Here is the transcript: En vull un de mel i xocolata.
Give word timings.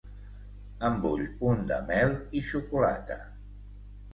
En 0.87 0.95
vull 1.03 1.21
un 1.49 1.61
de 1.73 1.79
mel 1.91 2.15
i 2.41 2.43
xocolata. 2.53 3.19